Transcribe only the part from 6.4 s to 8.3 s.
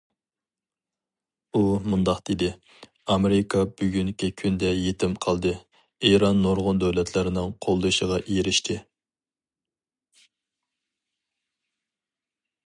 نۇرغۇن دۆلەتلەرنىڭ قوللىشىغا